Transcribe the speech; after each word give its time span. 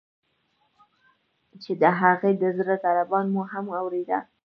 چې 1.61 1.71
د 1.81 1.83
هغې 1.99 2.31
د 2.41 2.43
زړه 2.57 2.75
ضربان 2.85 3.25
مو 3.33 3.41
هم 3.51 3.65
اوریده. 3.79 4.19